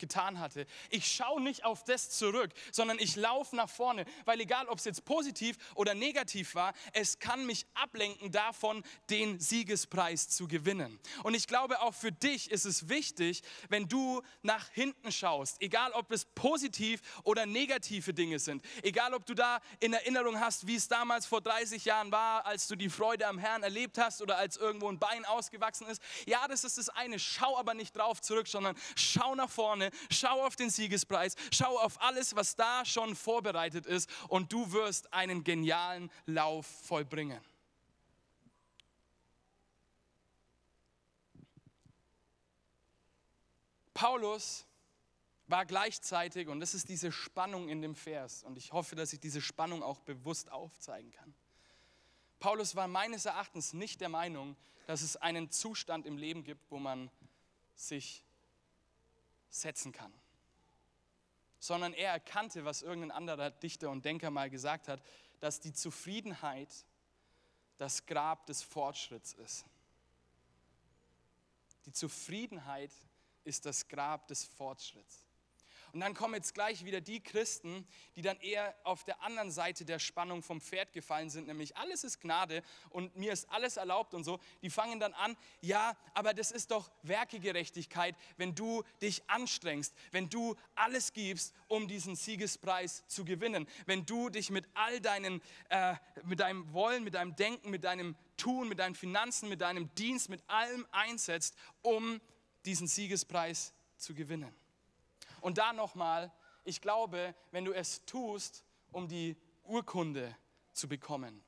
[0.00, 0.66] getan hatte.
[0.90, 4.84] Ich schaue nicht auf das zurück, sondern ich laufe nach vorne, weil egal, ob es
[4.84, 10.98] jetzt positiv oder negativ war, es kann mich ablenken davon, den Siegespreis zu gewinnen.
[11.22, 15.92] Und ich glaube, auch für dich ist es wichtig, wenn du nach hinten schaust, egal
[15.92, 20.76] ob es positiv oder negative Dinge sind, egal ob du da in Erinnerung hast, wie
[20.76, 24.38] es damals vor 30 Jahren war, als du die Freude am Herrn erlebt hast oder
[24.38, 26.02] als irgendwo ein Bein ausgewachsen ist.
[26.26, 27.18] Ja, das ist das eine.
[27.18, 32.00] Schau aber nicht drauf zurück, sondern schau nach vorne schau auf den Siegespreis, schau auf
[32.00, 37.40] alles, was da schon vorbereitet ist und du wirst einen genialen Lauf vollbringen.
[43.94, 44.64] Paulus
[45.46, 49.20] war gleichzeitig, und das ist diese Spannung in dem Vers, und ich hoffe, dass ich
[49.20, 51.34] diese Spannung auch bewusst aufzeigen kann.
[52.38, 56.78] Paulus war meines Erachtens nicht der Meinung, dass es einen Zustand im Leben gibt, wo
[56.78, 57.10] man
[57.74, 58.24] sich
[59.50, 60.12] setzen kann.
[61.58, 65.02] Sondern er erkannte, was irgendein anderer Dichter und Denker mal gesagt hat,
[65.40, 66.68] dass die Zufriedenheit
[67.76, 69.64] das Grab des Fortschritts ist.
[71.86, 72.92] Die Zufriedenheit
[73.44, 75.26] ist das Grab des Fortschritts.
[75.92, 79.84] Und dann kommen jetzt gleich wieder die Christen, die dann eher auf der anderen Seite
[79.84, 84.14] der Spannung vom Pferd gefallen sind, nämlich alles ist Gnade und mir ist alles erlaubt
[84.14, 84.38] und so.
[84.62, 90.28] Die fangen dann an, ja, aber das ist doch Werkegerechtigkeit, wenn du dich anstrengst, wenn
[90.28, 95.94] du alles gibst, um diesen Siegespreis zu gewinnen, wenn du dich mit all deinen, äh,
[96.24, 100.28] mit deinem Wollen, mit deinem Denken, mit deinem Tun, mit deinen Finanzen, mit deinem Dienst,
[100.28, 102.20] mit allem einsetzt, um
[102.64, 104.59] diesen Siegespreis zu gewinnen.
[105.40, 106.32] Und da nochmal,
[106.64, 110.36] ich glaube, wenn du es tust, um die Urkunde
[110.72, 111.42] zu bekommen,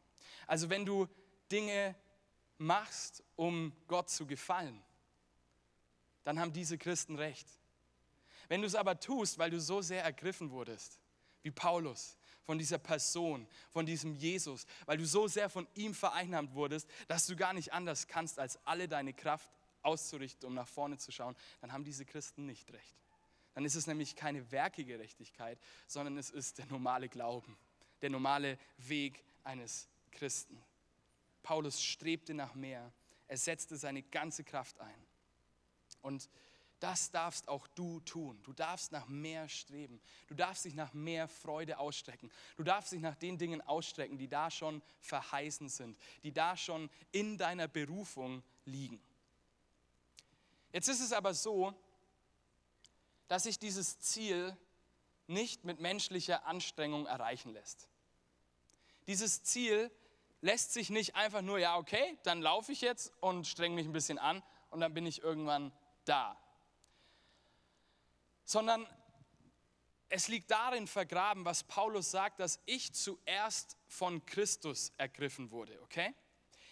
[0.46, 1.08] also wenn du
[1.50, 1.94] Dinge
[2.58, 4.82] machst, um Gott zu gefallen,
[6.24, 7.46] dann haben diese Christen recht.
[8.48, 11.00] Wenn du es aber tust, weil du so sehr ergriffen wurdest,
[11.42, 16.54] wie Paulus, von dieser Person, von diesem Jesus, weil du so sehr von ihm vereinnahmt
[16.54, 19.50] wurdest, dass du gar nicht anders kannst, als alle deine Kraft
[19.82, 22.96] auszurichten, um nach vorne zu schauen, dann haben diese Christen nicht recht
[23.54, 27.56] dann ist es nämlich keine Werkegerechtigkeit, sondern es ist der normale Glauben,
[28.00, 30.62] der normale Weg eines Christen.
[31.42, 32.92] Paulus strebte nach mehr,
[33.28, 35.06] er setzte seine ganze Kraft ein.
[36.00, 36.28] Und
[36.82, 38.40] das darfst auch du tun.
[38.42, 40.00] Du darfst nach mehr streben.
[40.26, 42.28] Du darfst dich nach mehr Freude ausstrecken.
[42.56, 46.90] Du darfst dich nach den Dingen ausstrecken, die da schon verheißen sind, die da schon
[47.12, 49.00] in deiner Berufung liegen.
[50.72, 51.72] Jetzt ist es aber so,
[53.32, 54.54] dass sich dieses Ziel
[55.26, 57.88] nicht mit menschlicher Anstrengung erreichen lässt.
[59.06, 59.90] Dieses Ziel
[60.42, 63.94] lässt sich nicht einfach nur, ja, okay, dann laufe ich jetzt und strenge mich ein
[63.94, 65.72] bisschen an und dann bin ich irgendwann
[66.04, 66.38] da.
[68.44, 68.86] Sondern
[70.10, 76.14] es liegt darin vergraben, was Paulus sagt, dass ich zuerst von Christus ergriffen wurde, okay?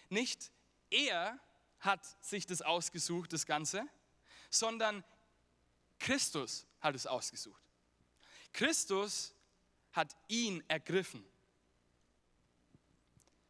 [0.09, 0.51] Nicht
[0.91, 1.39] er
[1.79, 3.83] hat sich das ausgesucht, das Ganze,
[4.51, 5.03] sondern
[6.01, 7.61] Christus hat es ausgesucht.
[8.53, 9.35] Christus
[9.91, 11.23] hat ihn ergriffen.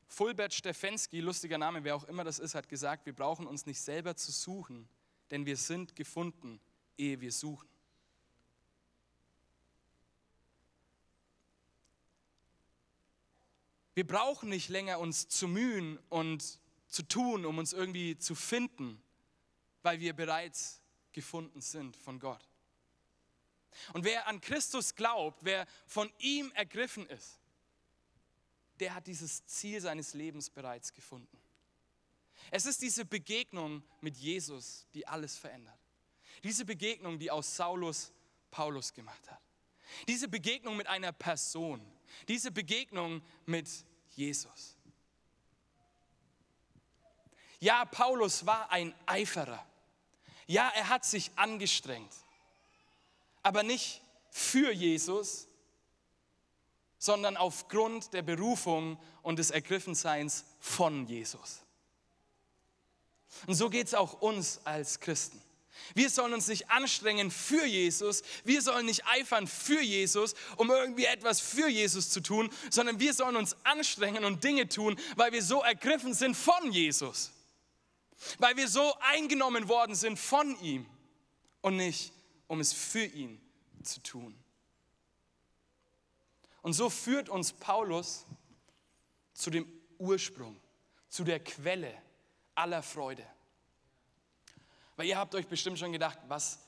[0.08, 3.80] Fulbert Stefensky, lustiger Name, wer auch immer das ist, hat gesagt, wir brauchen uns nicht
[3.80, 4.90] selber zu suchen,
[5.32, 6.60] denn wir sind gefunden,
[6.98, 7.70] ehe wir suchen.
[13.94, 19.02] Wir brauchen nicht länger uns zu mühen und zu tun, um uns irgendwie zu finden,
[19.84, 20.81] weil wir bereits
[21.14, 22.48] gefunden sind von Gott.
[23.94, 27.40] Und wer an Christus glaubt, wer von ihm ergriffen ist,
[28.80, 31.38] der hat dieses Ziel seines Lebens bereits gefunden.
[32.50, 35.78] Es ist diese Begegnung mit Jesus, die alles verändert.
[36.44, 38.12] Diese Begegnung, die aus Saulus
[38.50, 39.42] Paulus gemacht hat.
[40.08, 41.86] Diese Begegnung mit einer Person.
[42.28, 43.70] Diese Begegnung mit
[44.16, 44.78] Jesus.
[47.60, 49.66] Ja, Paulus war ein Eiferer.
[50.52, 52.12] Ja, er hat sich angestrengt,
[53.42, 55.48] aber nicht für Jesus,
[56.98, 61.62] sondern aufgrund der Berufung und des Ergriffenseins von Jesus.
[63.48, 65.42] Und so geht es auch uns als Christen.
[65.96, 71.06] Wir sollen uns nicht anstrengen für Jesus, wir sollen nicht eifern für Jesus, um irgendwie
[71.06, 75.44] etwas für Jesus zu tun, sondern wir sollen uns anstrengen und Dinge tun, weil wir
[75.44, 77.32] so ergriffen sind von Jesus
[78.40, 80.86] weil wir so eingenommen worden sind von ihm
[81.62, 82.14] und nicht,
[82.48, 83.42] um es für ihn
[83.84, 84.36] zu tun.
[86.62, 88.26] Und so führt uns Paulus
[89.34, 90.60] zu dem Ursprung,
[91.10, 92.00] zu der Quelle
[92.56, 93.26] aller Freude.
[94.96, 96.60] Weil ihr habt euch bestimmt schon gedacht, was,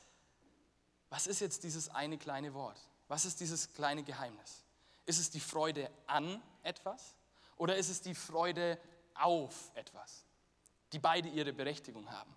[1.09, 2.79] was ist jetzt dieses eine kleine Wort?
[3.07, 4.63] Was ist dieses kleine Geheimnis?
[5.05, 7.15] Ist es die Freude an etwas
[7.57, 8.79] oder ist es die Freude
[9.13, 10.25] auf etwas,
[10.93, 12.33] die beide ihre Berechtigung haben?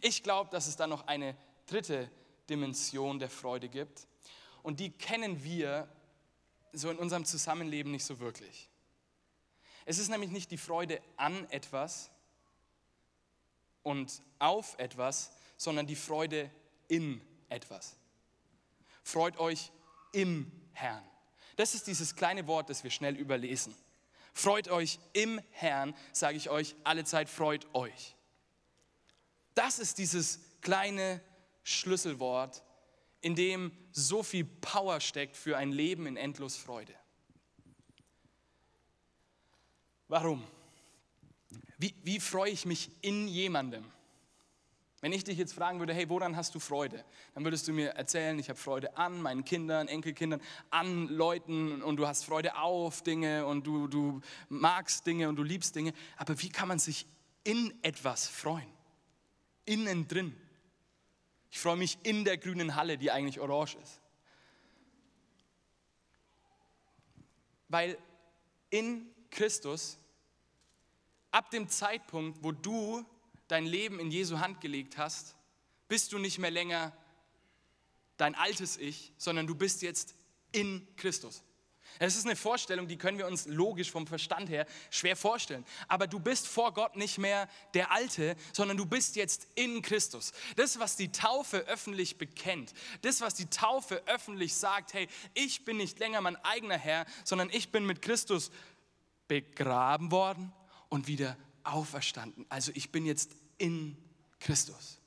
[0.00, 2.10] Ich glaube, dass es da noch eine dritte
[2.48, 4.06] Dimension der Freude gibt
[4.62, 5.88] und die kennen wir
[6.72, 8.68] so in unserem Zusammenleben nicht so wirklich.
[9.84, 12.10] Es ist nämlich nicht die Freude an etwas
[13.82, 16.50] und auf etwas, sondern die Freude
[16.88, 17.96] in etwas.
[19.02, 19.70] Freut euch
[20.12, 21.04] im Herrn.
[21.54, 23.74] Das ist dieses kleine Wort, das wir schnell überlesen.
[24.36, 28.14] Freut euch im Herrn, sage ich euch, alle Zeit freut euch.
[29.54, 31.22] Das ist dieses kleine
[31.62, 32.62] Schlüsselwort,
[33.22, 36.92] in dem so viel Power steckt für ein Leben in endlos Freude.
[40.06, 40.46] Warum?
[41.78, 43.90] Wie, wie freue ich mich in jemandem?
[45.06, 47.04] Wenn ich dich jetzt fragen würde, hey, woran hast du Freude?
[47.32, 50.40] Dann würdest du mir erzählen, ich habe Freude an meinen Kindern, Enkelkindern,
[50.70, 55.44] an Leuten und du hast Freude auf Dinge und du, du magst Dinge und du
[55.44, 55.92] liebst Dinge.
[56.16, 57.06] Aber wie kann man sich
[57.44, 58.66] in etwas freuen?
[59.64, 60.36] Innen drin.
[61.52, 64.00] Ich freue mich in der grünen Halle, die eigentlich orange ist.
[67.68, 67.96] Weil
[68.70, 69.98] in Christus,
[71.30, 73.06] ab dem Zeitpunkt, wo du
[73.48, 75.36] dein Leben in Jesu Hand gelegt hast,
[75.88, 76.92] bist du nicht mehr länger
[78.16, 80.14] dein altes Ich, sondern du bist jetzt
[80.52, 81.42] in Christus.
[81.98, 85.64] Es ist eine Vorstellung, die können wir uns logisch vom Verstand her schwer vorstellen.
[85.88, 90.32] Aber du bist vor Gott nicht mehr der Alte, sondern du bist jetzt in Christus.
[90.56, 95.78] Das, was die Taufe öffentlich bekennt, das, was die Taufe öffentlich sagt, hey, ich bin
[95.78, 98.50] nicht länger mein eigener Herr, sondern ich bin mit Christus
[99.26, 100.52] begraben worden
[100.88, 102.46] und wieder auferstanden.
[102.48, 103.96] Also ich bin jetzt in
[104.40, 105.00] Christus.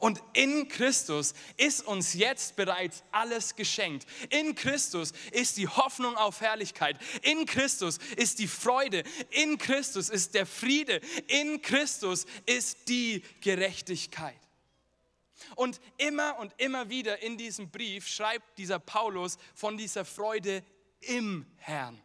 [0.00, 4.06] Und in Christus ist uns jetzt bereits alles geschenkt.
[4.30, 6.98] In Christus ist die Hoffnung auf Herrlichkeit.
[7.22, 9.04] In Christus ist die Freude.
[9.30, 11.00] In Christus ist der Friede.
[11.28, 14.36] In Christus ist die Gerechtigkeit.
[15.54, 20.64] Und immer und immer wieder in diesem Brief schreibt dieser Paulus von dieser Freude
[21.00, 22.00] im Herrn.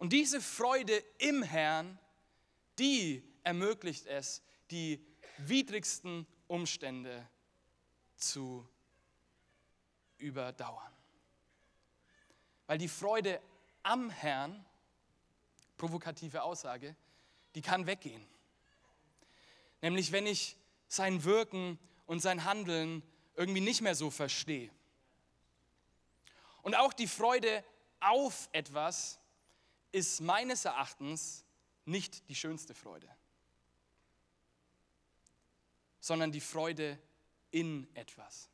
[0.00, 1.98] Und diese Freude im Herrn,
[2.78, 7.28] die ermöglicht es, die widrigsten Umstände
[8.16, 8.66] zu
[10.16, 10.90] überdauern.
[12.66, 13.42] Weil die Freude
[13.82, 14.64] am Herrn,
[15.76, 16.96] provokative Aussage,
[17.54, 18.26] die kann weggehen.
[19.82, 20.56] Nämlich wenn ich
[20.88, 23.02] sein Wirken und sein Handeln
[23.34, 24.70] irgendwie nicht mehr so verstehe.
[26.62, 27.62] Und auch die Freude
[28.00, 29.19] auf etwas,
[29.92, 31.44] ist meines Erachtens
[31.84, 33.08] nicht die schönste Freude,
[36.00, 36.98] sondern die Freude
[37.50, 38.48] in etwas.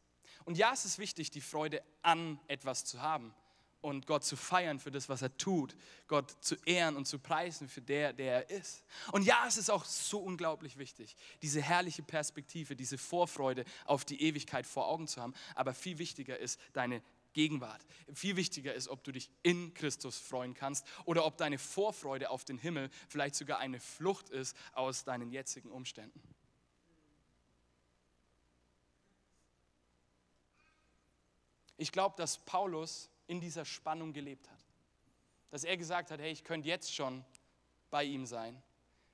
[0.44, 3.34] Und ja, es ist wichtig, die Freude an etwas zu haben
[3.80, 5.76] und Gott zu feiern für das, was er tut,
[6.08, 8.84] Gott zu ehren und zu preisen für der, der er ist.
[9.12, 14.22] Und ja, es ist auch so unglaublich wichtig, diese herrliche Perspektive, diese Vorfreude auf die
[14.22, 15.34] Ewigkeit vor Augen zu haben.
[15.54, 17.02] Aber viel wichtiger ist deine
[17.36, 17.84] Gegenwart.
[18.14, 22.46] Viel wichtiger ist, ob du dich in Christus freuen kannst oder ob deine Vorfreude auf
[22.46, 26.18] den Himmel vielleicht sogar eine Flucht ist aus deinen jetzigen Umständen.
[31.76, 34.64] Ich glaube, dass Paulus in dieser Spannung gelebt hat.
[35.50, 37.22] Dass er gesagt hat, hey, ich könnte jetzt schon
[37.90, 38.62] bei ihm sein.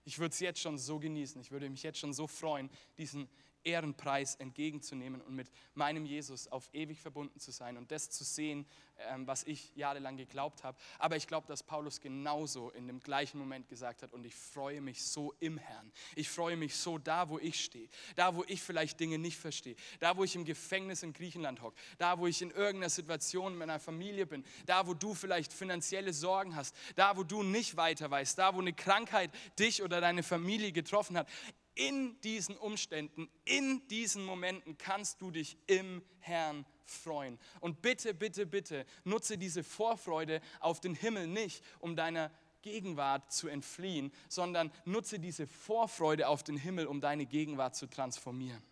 [0.05, 1.41] Ich würde es jetzt schon so genießen.
[1.41, 3.29] Ich würde mich jetzt schon so freuen, diesen
[3.65, 8.67] Ehrenpreis entgegenzunehmen und mit meinem Jesus auf ewig verbunden zu sein und das zu sehen,
[9.09, 10.79] ähm, was ich jahrelang geglaubt habe.
[10.99, 14.81] Aber ich glaube, dass Paulus genauso in dem gleichen Moment gesagt hat, und ich freue
[14.81, 15.93] mich so im Herrn.
[16.15, 19.77] Ich freue mich so da, wo ich stehe, da, wo ich vielleicht Dinge nicht verstehe,
[20.01, 23.61] da, wo ich im Gefängnis in Griechenland hocke, da, wo ich in irgendeiner Situation mit
[23.61, 28.11] meiner Familie bin, da, wo du vielleicht finanzielle Sorgen hast, da, wo du nicht weiter
[28.11, 31.29] weißt, da, wo eine Krankheit dich oder deine Familie getroffen hat
[31.75, 37.39] in diesen Umständen, in diesen Momenten kannst du dich im Herrn freuen.
[37.61, 42.31] Und bitte, bitte, bitte, nutze diese Vorfreude auf den Himmel nicht, um deiner
[42.61, 48.63] Gegenwart zu entfliehen, sondern nutze diese Vorfreude auf den Himmel, um deine Gegenwart zu transformieren.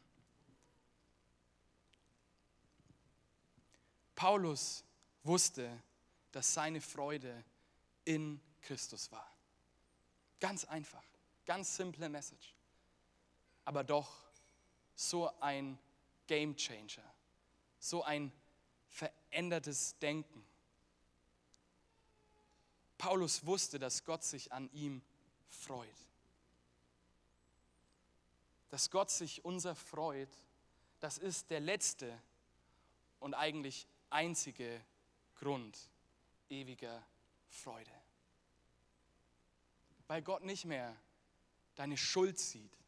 [4.14, 4.84] Paulus
[5.24, 5.82] wusste,
[6.30, 7.44] dass seine Freude
[8.04, 9.26] in Christus war.
[10.38, 11.04] Ganz einfach,
[11.46, 12.54] ganz simple Message
[13.70, 14.10] aber doch
[14.96, 15.78] so ein
[16.26, 17.08] Game Changer,
[17.78, 18.32] so ein
[18.88, 20.44] verändertes Denken.
[22.98, 25.02] Paulus wusste, dass Gott sich an ihm
[25.46, 25.86] freut.
[28.70, 30.28] dass Gott sich unser freut,
[30.98, 32.20] das ist der letzte
[33.20, 34.84] und eigentlich einzige
[35.36, 35.78] Grund
[36.48, 37.04] ewiger
[37.48, 37.90] Freude.
[40.08, 40.96] Weil Gott nicht mehr
[41.76, 42.79] deine Schuld sieht,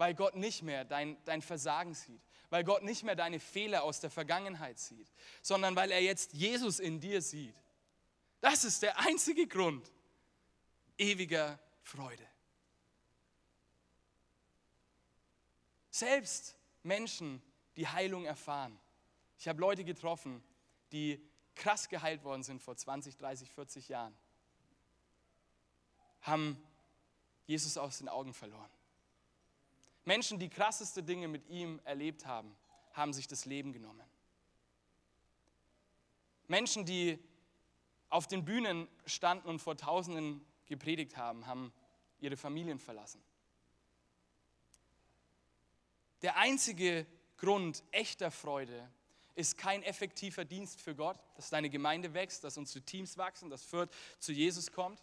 [0.00, 4.00] weil Gott nicht mehr dein, dein Versagen sieht, weil Gott nicht mehr deine Fehler aus
[4.00, 7.54] der Vergangenheit sieht, sondern weil er jetzt Jesus in dir sieht.
[8.40, 9.92] Das ist der einzige Grund
[10.96, 12.26] ewiger Freude.
[15.90, 17.42] Selbst Menschen,
[17.76, 18.80] die Heilung erfahren.
[19.36, 20.42] Ich habe Leute getroffen,
[20.92, 21.22] die
[21.54, 24.16] krass geheilt worden sind vor 20, 30, 40 Jahren,
[26.22, 26.56] haben
[27.44, 28.70] Jesus aus den Augen verloren.
[30.10, 32.56] Menschen, die krasseste Dinge mit ihm erlebt haben,
[32.94, 34.04] haben sich das Leben genommen.
[36.48, 37.16] Menschen, die
[38.08, 41.72] auf den Bühnen standen und vor Tausenden gepredigt haben, haben
[42.18, 43.22] ihre Familien verlassen.
[46.22, 47.06] Der einzige
[47.36, 48.90] Grund echter Freude
[49.36, 53.62] ist kein effektiver Dienst für Gott, dass deine Gemeinde wächst, dass unsere Teams wachsen, dass
[53.62, 55.00] Fürth zu Jesus kommt.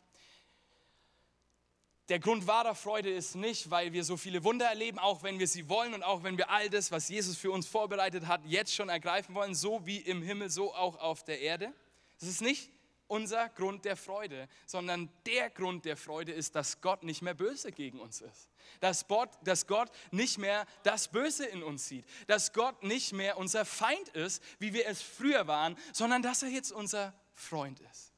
[2.09, 5.47] Der Grund wahrer Freude ist nicht, weil wir so viele Wunder erleben, auch wenn wir
[5.47, 8.73] sie wollen und auch wenn wir all das, was Jesus für uns vorbereitet hat, jetzt
[8.73, 11.73] schon ergreifen wollen, so wie im Himmel, so auch auf der Erde.
[12.21, 12.71] Es ist nicht
[13.07, 17.73] unser Grund der Freude, sondern der Grund der Freude ist, dass Gott nicht mehr böse
[17.73, 18.49] gegen uns ist.
[18.79, 22.05] Dass Gott, dass Gott nicht mehr das Böse in uns sieht.
[22.27, 26.49] Dass Gott nicht mehr unser Feind ist, wie wir es früher waren, sondern dass er
[26.49, 28.13] jetzt unser Freund ist.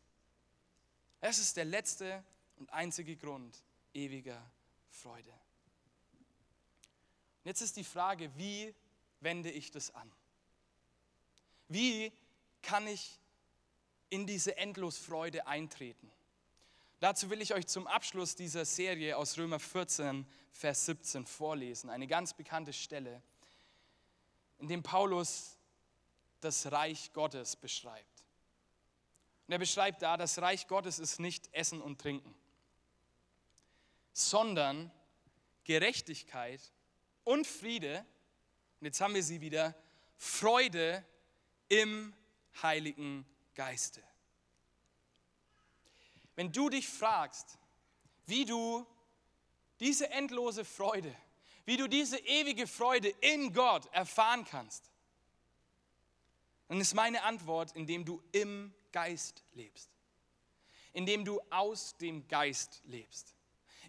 [1.22, 2.24] Es ist der letzte
[2.58, 3.64] und einzige Grund
[3.94, 4.42] ewiger
[4.90, 5.32] Freude.
[7.44, 8.74] Und jetzt ist die Frage, wie
[9.22, 10.12] wende ich das an?
[11.68, 12.12] Wie
[12.62, 13.20] kann ich
[14.10, 16.12] in diese Endlosfreude eintreten.
[17.00, 21.90] Dazu will ich euch zum Abschluss dieser Serie aus Römer 14, Vers 17 vorlesen.
[21.90, 23.22] Eine ganz bekannte Stelle,
[24.58, 25.58] in dem Paulus
[26.42, 28.26] das Reich Gottes beschreibt.
[29.48, 32.36] Und er beschreibt da, das Reich Gottes ist nicht Essen und Trinken,
[34.20, 34.92] sondern
[35.64, 36.62] Gerechtigkeit
[37.24, 38.06] und Friede.
[38.80, 39.76] Und jetzt haben wir sie wieder,
[40.18, 41.06] Freude
[41.70, 42.14] im
[42.62, 44.04] Heiligen Geiste.
[46.36, 47.58] Wenn du dich fragst,
[48.26, 48.86] wie du
[49.80, 51.14] diese endlose Freude,
[51.66, 54.92] wie du diese ewige Freude in Gott erfahren kannst,
[56.68, 59.90] dann ist meine Antwort, indem du im Geist lebst,
[60.94, 63.36] indem du aus dem Geist lebst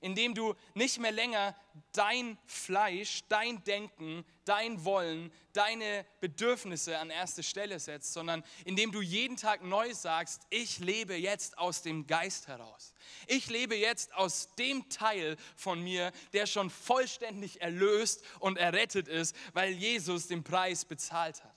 [0.00, 1.54] indem du nicht mehr länger
[1.92, 9.00] dein Fleisch, dein Denken, dein Wollen, deine Bedürfnisse an erste Stelle setzt, sondern indem du
[9.00, 12.94] jeden Tag neu sagst, ich lebe jetzt aus dem Geist heraus.
[13.26, 19.36] Ich lebe jetzt aus dem Teil von mir, der schon vollständig erlöst und errettet ist,
[19.52, 21.54] weil Jesus den Preis bezahlt hat.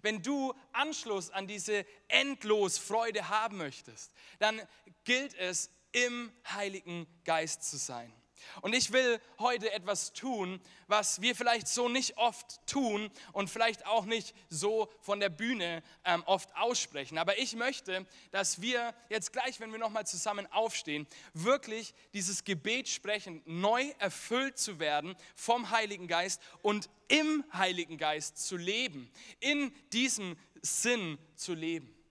[0.00, 4.60] Wenn du Anschluss an diese endlos Freude haben möchtest, dann
[5.04, 8.12] gilt es, im Heiligen Geist zu sein.
[8.60, 13.86] Und ich will heute etwas tun, was wir vielleicht so nicht oft tun und vielleicht
[13.86, 17.18] auch nicht so von der Bühne ähm, oft aussprechen.
[17.18, 22.88] Aber ich möchte, dass wir jetzt gleich, wenn wir nochmal zusammen aufstehen, wirklich dieses Gebet
[22.88, 29.72] sprechen, neu erfüllt zu werden vom Heiligen Geist und im Heiligen Geist zu leben, in
[29.92, 32.01] diesem Sinn zu leben.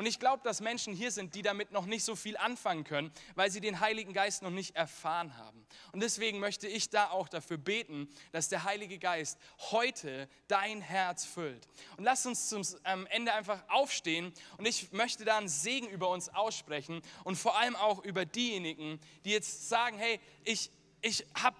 [0.00, 3.12] Und ich glaube, dass Menschen hier sind, die damit noch nicht so viel anfangen können,
[3.34, 5.66] weil sie den Heiligen Geist noch nicht erfahren haben.
[5.92, 11.26] Und deswegen möchte ich da auch dafür beten, dass der Heilige Geist heute dein Herz
[11.26, 11.68] füllt.
[11.98, 16.08] Und lass uns zum ähm, Ende einfach aufstehen und ich möchte da einen Segen über
[16.08, 20.70] uns aussprechen und vor allem auch über diejenigen, die jetzt sagen, hey, ich,
[21.02, 21.58] ich habe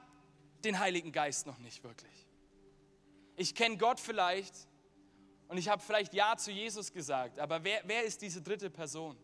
[0.65, 2.27] den Heiligen Geist noch nicht wirklich.
[3.37, 4.55] Ich kenne Gott vielleicht,
[5.51, 9.17] und ich habe vielleicht Ja zu Jesus gesagt, aber wer, wer ist diese dritte Person?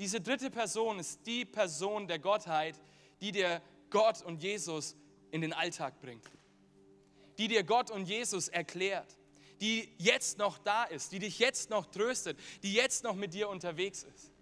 [0.00, 2.80] Diese dritte Person ist die Person der Gottheit,
[3.20, 4.96] die dir Gott und Jesus
[5.30, 6.28] in den Alltag bringt.
[7.38, 9.16] Die dir Gott und Jesus erklärt.
[9.60, 13.48] Die jetzt noch da ist, die dich jetzt noch tröstet, die jetzt noch mit dir
[13.50, 14.34] unterwegs ist.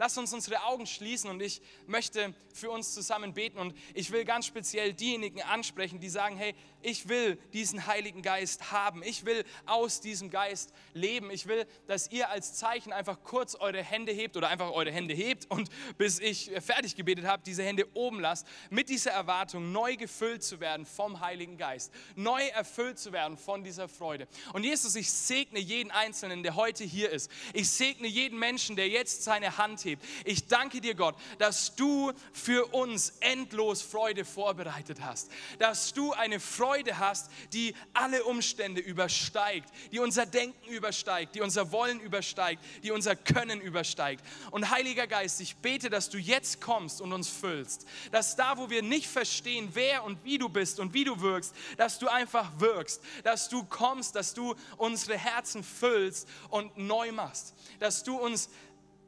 [0.00, 4.24] Lass uns unsere Augen schließen und ich möchte für uns zusammen beten und ich will
[4.24, 9.02] ganz speziell diejenigen ansprechen, die sagen, hey, ich will diesen Heiligen Geist haben.
[9.02, 11.30] Ich will aus diesem Geist leben.
[11.30, 15.14] Ich will, dass ihr als Zeichen einfach kurz eure Hände hebt oder einfach eure Hände
[15.14, 15.68] hebt und
[15.98, 20.60] bis ich fertig gebetet habe, diese Hände oben lasst, mit dieser Erwartung, neu gefüllt zu
[20.60, 24.26] werden vom Heiligen Geist, neu erfüllt zu werden von dieser Freude.
[24.54, 27.30] Und Jesus, ich segne jeden Einzelnen, der heute hier ist.
[27.52, 30.04] Ich segne jeden Menschen, der jetzt seine Hand hebt hebt.
[30.24, 35.30] Ich danke dir, Gott, dass du für uns endlos Freude vorbereitet hast.
[35.58, 41.72] Dass du eine Freude hast, die alle Umstände übersteigt, die unser Denken übersteigt, die unser
[41.72, 44.24] Wollen übersteigt, die unser Können übersteigt.
[44.50, 47.86] Und Heiliger Geist, ich bete, dass du jetzt kommst und uns füllst.
[48.12, 51.54] Dass da, wo wir nicht verstehen, wer und wie du bist und wie du wirkst,
[51.76, 53.02] dass du einfach wirkst.
[53.24, 57.54] Dass du kommst, dass du unsere Herzen füllst und neu machst.
[57.78, 58.48] Dass du uns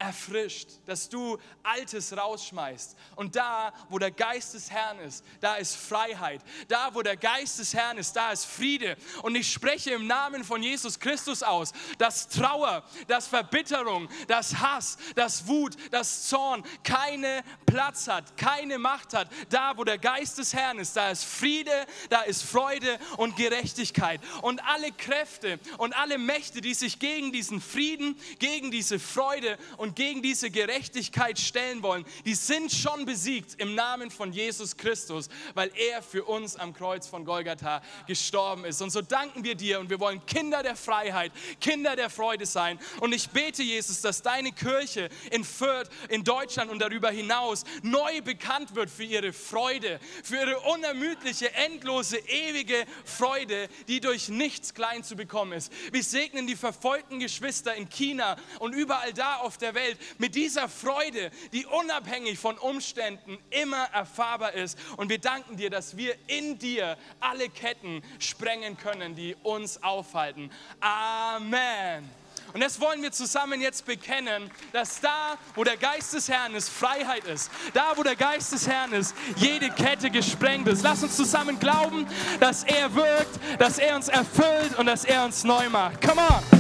[0.03, 2.96] erfrischt, dass du Altes rausschmeißt.
[3.14, 6.42] Und da, wo der Geist des Herrn ist, da ist Freiheit.
[6.66, 8.96] Da, wo der Geist des Herrn ist, da ist Friede.
[9.22, 14.98] Und ich spreche im Namen von Jesus Christus aus, dass Trauer, dass Verbitterung, dass Hass,
[15.14, 19.28] dass Wut, dass Zorn keine Platz hat, keine Macht hat.
[19.48, 24.20] Da, wo der Geist des Herrn ist, da ist Friede, da ist Freude und Gerechtigkeit.
[24.42, 29.96] Und alle Kräfte und alle Mächte, die sich gegen diesen Frieden, gegen diese Freude und
[29.96, 35.70] gegen diese Gerechtigkeit stellen wollen, die sind schon besiegt im Namen von Jesus Christus, weil
[35.74, 38.82] er für uns am Kreuz von Golgatha gestorben ist.
[38.82, 42.78] Und so danken wir dir und wir wollen Kinder der Freiheit, Kinder der Freude sein.
[43.00, 48.20] Und ich bete, Jesus, dass deine Kirche in Fürth, in Deutschland und darüber hinaus neu
[48.22, 55.04] bekannt wird für ihre Freude, für ihre unermüdliche, endlose, ewige Freude, die durch nichts klein
[55.04, 55.72] zu bekommen ist.
[55.92, 60.68] Wir segnen die verfolgten Geschwister in China und überall da auf der Welt mit dieser
[60.68, 64.78] Freude, die unabhängig von Umständen immer erfahrbar ist.
[64.96, 70.50] Und wir danken dir, dass wir in dir alle Ketten sprengen können, die uns aufhalten.
[70.80, 72.21] Amen.
[72.55, 76.68] Und das wollen wir zusammen jetzt bekennen, dass da, wo der Geist des Herrn ist,
[76.68, 77.50] Freiheit ist.
[77.72, 80.82] Da, wo der Geist des Herrn ist, jede Kette gesprengt ist.
[80.82, 82.07] Lass uns zusammen glauben,
[82.40, 86.00] dass er wirkt, dass er uns erfüllt und dass er uns neu macht.
[86.03, 86.42] Come on!